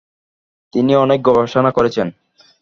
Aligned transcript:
তিনি 0.73 0.91
অনেক 0.95 1.19
গবেষণা 1.27 1.71
করেছেন। 1.77 2.07